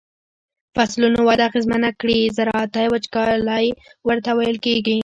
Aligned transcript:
فصلونو 0.75 1.19
وده 1.29 1.43
اغیزمنه 1.49 1.89
کړي 2.01 2.19
زراعتی 2.37 2.85
وچکالی 2.91 3.65
ورته 4.07 4.29
ویل 4.37 4.57
کیږي. 4.65 4.97